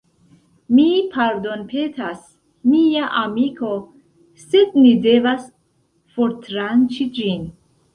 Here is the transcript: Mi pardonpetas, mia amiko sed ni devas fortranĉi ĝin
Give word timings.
Mi 0.77 0.85
pardonpetas, 1.15 2.23
mia 2.73 3.05
amiko 3.21 3.71
sed 4.49 4.83
ni 4.83 4.99
devas 5.09 5.49
fortranĉi 6.19 7.13
ĝin 7.23 7.51